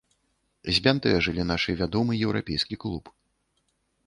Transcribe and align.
Збянтэжылі 0.77 1.45
нашы 1.51 1.75
вядомы 1.83 2.13
еўрапейскі 2.25 2.75
клуб. 2.87 3.15